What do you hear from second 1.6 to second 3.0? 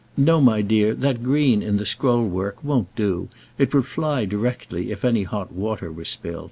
in the scroll work won't